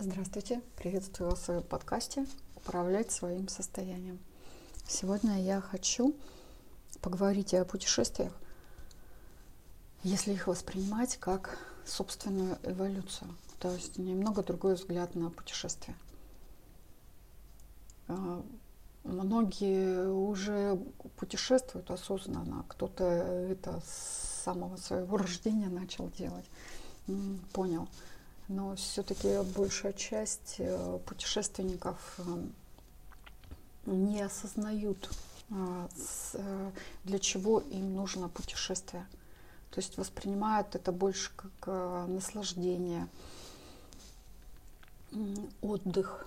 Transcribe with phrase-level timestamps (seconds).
[0.00, 4.20] Здравствуйте, приветствую вас в своем подкасте «Управлять своим состоянием».
[4.86, 6.14] Сегодня я хочу
[7.00, 8.32] поговорить о путешествиях,
[10.04, 15.96] если их воспринимать как собственную эволюцию, то есть немного другой взгляд на путешествие.
[18.06, 18.44] А,
[19.02, 20.76] многие уже
[21.16, 26.46] путешествуют осознанно, кто-то это с самого своего рождения начал делать,
[27.52, 27.88] понял–
[28.48, 32.42] но все-таки большая часть э, путешественников э,
[33.86, 35.10] не осознают,
[35.50, 36.70] э,
[37.04, 39.06] для чего им нужно путешествие.
[39.70, 43.06] То есть воспринимают это больше как наслаждение,
[45.60, 46.26] отдых,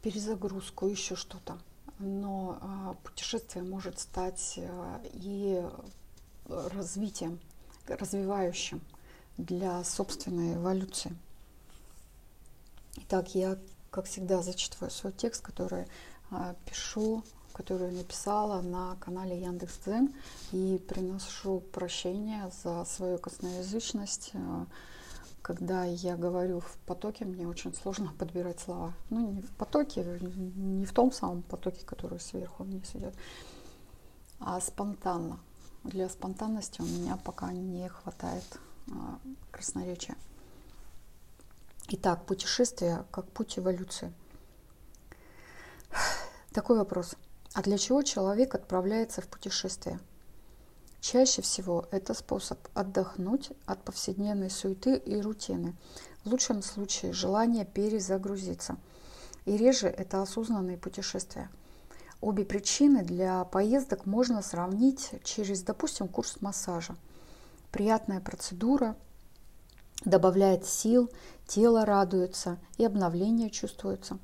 [0.00, 1.58] перезагрузку, еще что-то.
[1.98, 4.60] Но путешествие может стать
[5.12, 5.62] и
[6.46, 7.40] развитием,
[7.88, 8.80] развивающим
[9.36, 11.16] для собственной эволюции.
[12.96, 13.58] Итак, я,
[13.90, 15.86] как всегда, зачитываю свой текст, который
[16.30, 20.14] а, пишу, который написала на канале Яндекс.Дзен
[20.52, 24.30] и приношу прощение за свою косноязычность.
[24.34, 24.66] А,
[25.42, 28.94] когда я говорю в потоке, мне очень сложно подбирать слова.
[29.10, 33.14] Ну, не в потоке, не в том самом потоке, который сверху вниз идет,
[34.40, 35.38] а спонтанно.
[35.82, 38.44] Для спонтанности у меня пока не хватает
[39.50, 40.16] красноречия.
[41.88, 44.12] Итак, путешествие как путь эволюции.
[46.52, 47.14] Такой вопрос.
[47.52, 50.00] А для чего человек отправляется в путешествие?
[51.00, 55.76] Чаще всего это способ отдохнуть от повседневной суеты и рутины.
[56.24, 58.78] В лучшем случае желание перезагрузиться.
[59.44, 61.50] И реже это осознанные путешествия.
[62.22, 66.96] Обе причины для поездок можно сравнить через, допустим, курс массажа–
[67.74, 68.94] Приятная процедура
[70.04, 71.10] добавляет сил,
[71.44, 74.18] тело радуется и обновление чувствуется.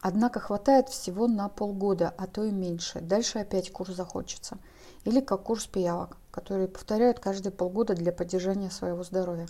[0.00, 3.00] Однако хватает всего на полгода, а то и меньше.
[3.00, 4.58] Дальше опять курс захочется.
[5.04, 9.46] Или как курс пиявок, которые повторяют каждые полгода для поддержания своего здоровья.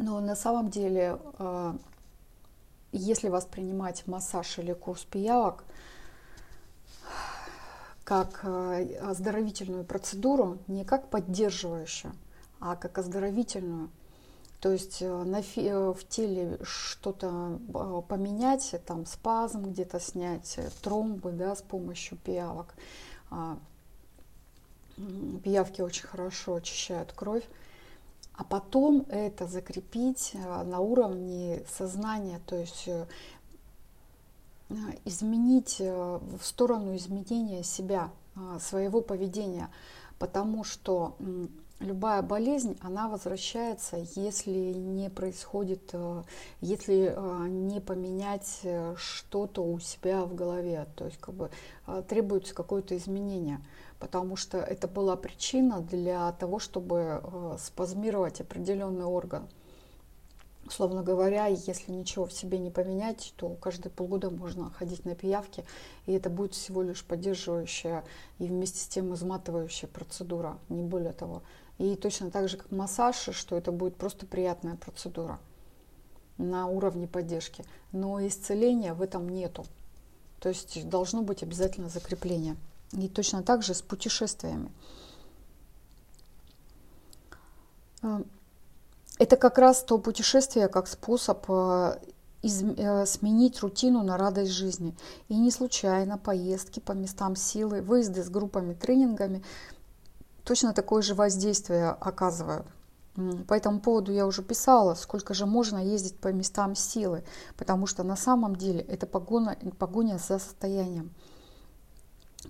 [0.00, 1.74] Но на самом деле, э,
[2.90, 5.62] если воспринимать массаж или курс пиявок–
[8.04, 12.12] как э, оздоровительную процедуру, не как поддерживающую,
[12.60, 13.90] а как оздоровительную.
[14.60, 17.58] То есть э, на фи- э, в теле что-то
[18.08, 22.74] поменять, там спазм где-то снять, тромбы да, с помощью пиявок.
[23.30, 23.56] А,
[25.44, 27.44] пиявки очень хорошо очищают кровь.
[28.34, 32.88] А потом это закрепить на уровне сознания, то есть
[35.04, 39.70] изменить э, в сторону изменения себя, э, своего поведения,
[40.18, 41.16] потому что
[41.80, 45.92] любая болезнь, она возвращается, если не происходит,
[46.60, 47.12] если
[47.48, 48.62] не поменять
[48.94, 51.50] что-то у себя в голове, то есть как бы
[52.08, 53.60] требуется какое-то изменение,
[53.98, 57.20] потому что это была причина для того, чтобы
[57.58, 59.48] спазмировать определенный орган.
[60.64, 65.64] Условно говоря, если ничего в себе не поменять, то каждые полгода можно ходить на пиявки,
[66.06, 68.04] и это будет всего лишь поддерживающая
[68.38, 71.42] и вместе с тем изматывающая процедура, не более того.
[71.78, 75.40] И точно так же, как массаж, что это будет просто приятная процедура
[76.38, 77.64] на уровне поддержки.
[77.90, 79.64] Но исцеления в этом нету.
[80.38, 82.56] То есть должно быть обязательно закрепление.
[82.92, 84.70] И точно так же с путешествиями.
[89.22, 91.96] Это как раз то путешествие, как способ э,
[92.42, 94.96] из, э, сменить рутину на радость жизни.
[95.28, 99.44] И не случайно поездки по местам силы, выезды с группами, тренингами
[100.42, 102.66] точно такое же воздействие оказывают.
[103.46, 107.22] По этому поводу я уже писала, сколько же можно ездить по местам силы,
[107.56, 111.14] потому что на самом деле это погоня, погоня за состоянием.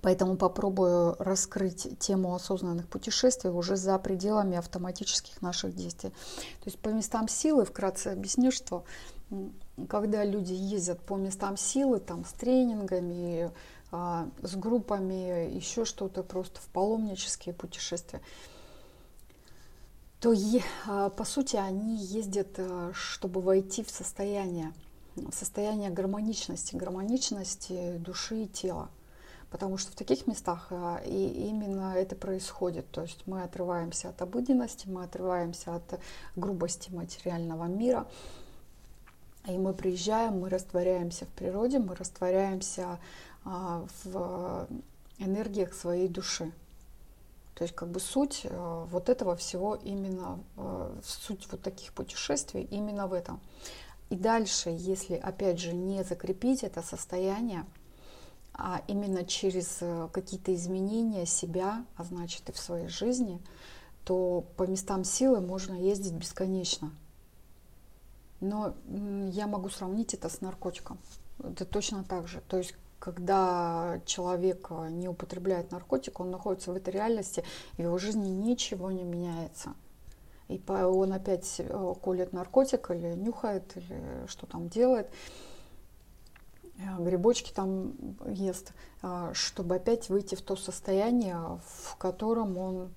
[0.01, 6.09] Поэтому попробую раскрыть тему осознанных путешествий уже за пределами автоматических наших действий.
[6.09, 8.85] То есть по местам силы, вкратце объясню, что
[9.87, 13.51] когда люди ездят по местам силы, там с тренингами,
[13.91, 18.21] а, с группами, еще что-то, просто в паломнические путешествия,
[20.19, 20.33] то
[20.87, 24.73] а, по сути они ездят, а, чтобы войти в состояние,
[25.15, 28.89] в состояние гармоничности, гармоничности души и тела
[29.53, 32.89] потому что в таких местах а, и именно это происходит.
[32.89, 35.99] То есть мы отрываемся от обыденности, мы отрываемся от
[36.35, 38.07] грубости материального мира,
[39.47, 42.97] и мы приезжаем, мы растворяемся в природе, мы растворяемся
[43.45, 44.67] а, в
[45.19, 46.51] энергиях своей души.
[47.53, 52.63] То есть как бы суть э, вот этого всего именно, э, суть вот таких путешествий
[52.71, 53.39] именно в этом.
[54.09, 57.63] И дальше, если опять же не закрепить это состояние,
[58.53, 63.39] а именно через э, какие-то изменения себя, а значит и в своей жизни,
[64.05, 66.91] то по местам силы можно ездить бесконечно.
[68.41, 68.75] Но
[69.31, 70.99] я могу сравнить это с наркотиком.
[71.39, 72.41] Это точно так же.
[72.47, 77.97] То есть когда человек э, не употребляет наркотик, он находится в этой реальности, в его
[77.97, 79.73] жизни ничего не меняется.
[80.47, 85.09] И он опять э, колет наркотик или нюхает, или что там делает,
[86.99, 87.93] грибочки там
[88.25, 88.73] ест,
[89.33, 92.93] чтобы опять выйти в то состояние, в котором он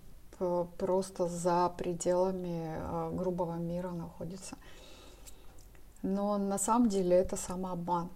[0.79, 4.57] просто за пределами грубого мира находится.
[6.03, 8.11] Но на самом деле это самообман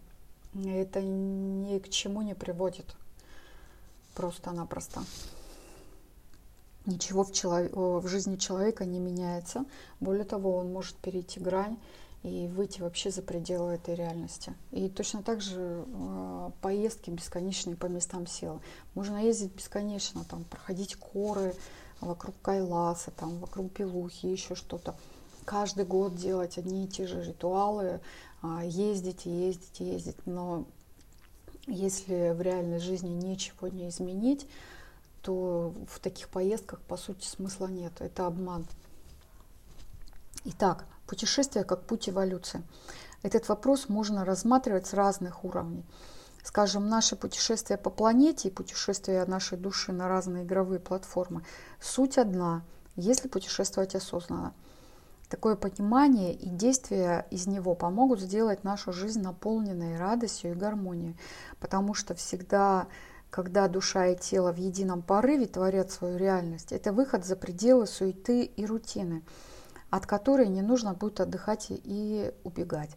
[0.55, 2.97] это ни к чему не приводит.
[4.15, 5.03] Просто-напросто.
[6.87, 7.71] Ничего в, челов...
[7.73, 9.65] в жизни человека не меняется.
[10.01, 11.79] Более того, он может перейти грань
[12.23, 14.55] и выйти вообще за пределы этой реальности.
[14.73, 18.61] И точно так же э, поездки бесконечные по местам силы.
[18.95, 21.55] Можно ездить бесконечно, там, проходить коры
[22.01, 24.97] вокруг Кайласа, там, вокруг Пилухи, еще что-то.
[25.47, 28.01] Каждый год делать одни и те же ритуалы,
[28.43, 30.27] а, ездить и ездить и ездить.
[30.27, 30.67] Но
[31.67, 34.47] если в реальной жизни ничего не изменить,
[35.23, 37.93] то в таких поездках, по сути, смысла нет.
[38.01, 38.67] Это обман.
[40.45, 42.63] Итак, путешествие как путь эволюции.
[43.23, 45.85] Этот вопрос можно рассматривать с разных уровней.
[46.43, 51.45] Скажем, наше путешествие по планете и путешествие нашей души на разные игровые платформы.
[51.81, 52.63] Суть одна,
[52.97, 54.55] если путешествовать осознанно–
[55.31, 61.17] Такое понимание и действия из него помогут сделать нашу жизнь наполненной радостью и гармонией,
[61.61, 62.89] потому что всегда,
[63.31, 68.43] когда душа и тело в едином порыве творят свою реальность, это выход за пределы суеты
[68.43, 69.23] и рутины,
[69.91, 72.91] от которой не нужно будет отдыхать и убегать.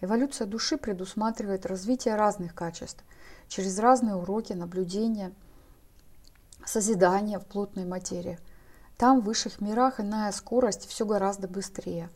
[0.00, 3.04] Эволюция души предусматривает развитие разных качеств
[3.48, 5.32] через разные уроки, наблюдения,
[6.64, 8.38] созидания в плотной материи–
[8.96, 12.10] там, в высших мирах, иная скорость, все гораздо быстрее.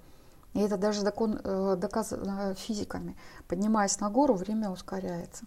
[0.55, 3.17] И это даже э, доказано физиками.
[3.49, 5.45] Поднимаясь на гору, время ускоряется.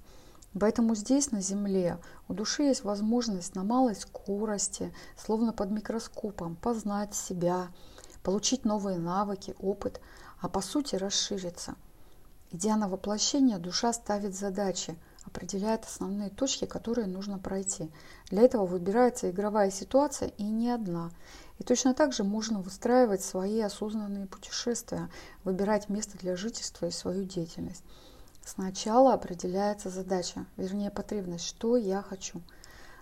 [0.59, 1.97] Поэтому здесь, на Земле,
[2.27, 7.69] у души есть возможность на малой скорости, словно под микроскопом, познать себя,
[8.23, 10.01] получить новые навыки, опыт,
[10.39, 11.75] а по сути расшириться.
[12.51, 17.89] Идя на воплощение, душа ставит задачи– определяет основные точки, которые нужно пройти.
[18.29, 21.11] Для этого выбирается игровая ситуация и не одна.
[21.59, 25.09] И точно так же можно выстраивать свои осознанные путешествия,
[25.43, 27.83] выбирать место для жительства и свою деятельность.
[28.43, 32.41] Сначала определяется задача, вернее потребность, что я хочу.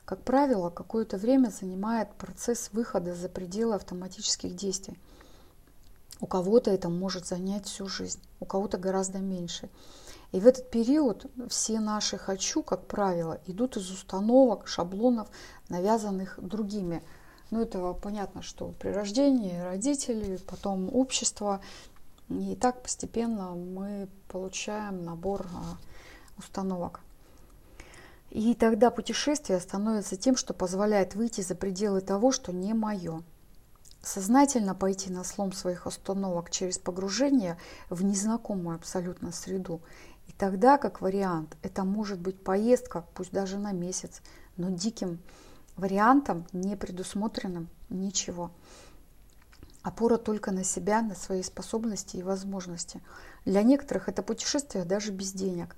[0.10, 4.98] Как правило, какое-то время занимает процесс выхода за пределы автоматических действий.
[6.20, 9.70] У кого-то это может занять всю жизнь, у кого-то гораздо меньше.
[10.32, 15.30] И в этот период все наши «хочу», как правило, идут из установок, шаблонов,
[15.68, 17.04] навязанных другими.
[17.52, 21.62] Ну, это понятно, что при рождении родители, потом общество.
[22.30, 25.78] И так постепенно мы получаем набор а,
[26.40, 27.02] установок.
[28.30, 33.24] И тогда путешествие становится тем, что позволяет выйти за пределы того, что не мое.
[34.02, 37.58] Сознательно пойти на слом своих установок через погружение
[37.90, 39.82] в незнакомую абсолютно среду
[40.30, 44.22] и тогда, как вариант, это может быть поездка, пусть даже на месяц,
[44.58, 45.20] но диким
[45.76, 48.52] вариантом, не предусмотренным ничего.
[49.82, 53.02] Опора только на себя, на свои способности и возможности.
[53.44, 55.76] Для некоторых это путешествие даже без денег.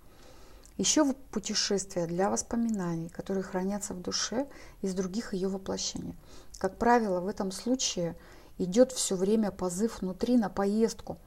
[0.78, 4.48] Еще путешествие для воспоминаний, которые хранятся в душе
[4.82, 6.16] из других ее воплощений.
[6.58, 8.16] Как правило, в этом случае
[8.58, 11.18] идет все время позыв внутри на поездку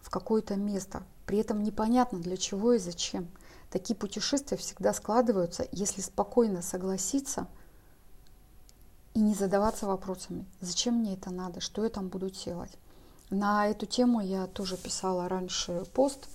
[0.00, 3.28] в какое-то место, при этом непонятно для чего и зачем.
[3.70, 7.46] Такие путешествия всегда складываются, если спокойно согласиться
[9.14, 12.72] и не задаваться вопросами, зачем мне это надо, что я там буду делать.
[13.30, 16.28] На эту тему я тоже писала раньше пост,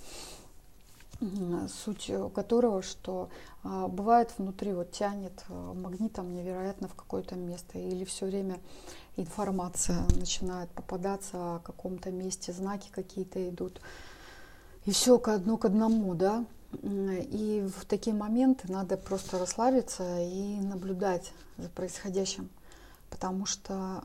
[1.67, 3.29] суть которого, что
[3.63, 8.59] а, бывает внутри вот тянет а, магнитом невероятно в какое-то место, или все время
[9.15, 13.81] информация начинает попадаться о каком-то месте, знаки какие-то идут,
[14.85, 16.45] и все одно к одному, да.
[16.83, 22.49] И в такие моменты надо просто расслабиться и наблюдать за происходящим,
[23.09, 24.03] потому что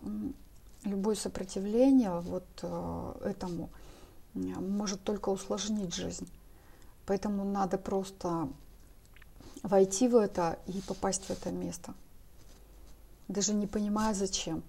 [0.84, 3.68] любое сопротивление вот э, этому
[4.34, 6.28] может только усложнить жизнь.
[7.06, 8.48] Поэтому надо просто
[9.62, 11.94] войти в это и попасть в это место.
[13.28, 14.62] даже не понимая зачем.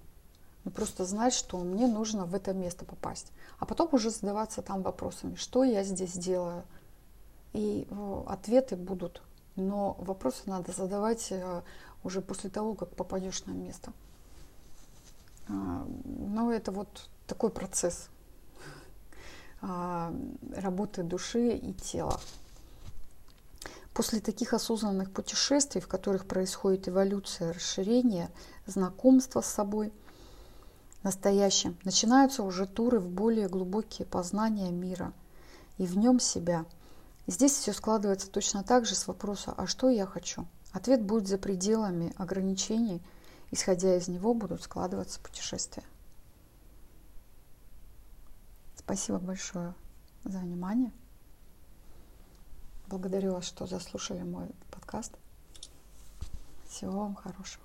[0.64, 3.32] Но просто знать, что мне нужно в это место попасть.
[3.60, 6.64] А потом уже задаваться там вопросами, что я здесь делаю.
[7.52, 9.22] И э, ответы будут.
[9.56, 11.62] Но вопросы надо задавать э,
[12.04, 13.92] уже после того, как попадешь на место.
[15.50, 18.10] А, но это вот такой процесс
[20.56, 22.20] работы души и тела.
[23.94, 28.30] После таких осознанных путешествий, в которых происходит эволюция, расширение,
[28.66, 29.94] знакомство с собой
[31.04, 35.14] настоящим, начинаются уже туры в более глубокие познания мира
[35.78, 36.66] и в нем себя.
[37.28, 40.46] И здесь все складывается точно так же с вопроса «А что я хочу?».
[40.72, 43.00] Ответ будет за пределами ограничений,
[43.52, 45.84] исходя из него будут складываться путешествия.
[48.86, 49.74] Спасибо большое
[50.26, 50.92] за внимание.
[52.88, 55.18] Благодарю вас, что заслушали мой подкаст.
[56.68, 57.64] Всего вам хорошего.